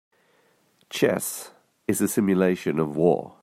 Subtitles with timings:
[0.89, 1.51] Chess
[1.87, 3.35] is a simulation of war.